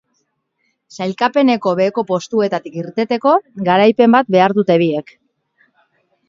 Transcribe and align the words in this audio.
Sailkapeneko 0.95 1.73
beheko 1.79 2.03
postuetatik 2.11 2.79
irteteko, 2.85 3.35
garaipen 3.69 4.17
bat 4.17 4.33
behar 4.37 4.57
dute 4.61 4.79
biek. 4.85 5.15